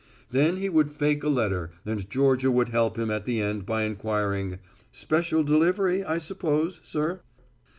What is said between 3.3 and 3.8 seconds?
end